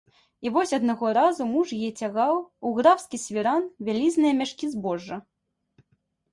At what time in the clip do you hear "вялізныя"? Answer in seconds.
3.87-4.33